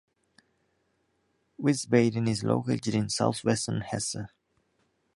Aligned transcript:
Wiesbaden 1.61 2.27
is 2.27 2.43
located 2.43 2.95
in 2.95 3.07
southwestern 3.07 3.81
Hesse. 3.81 4.25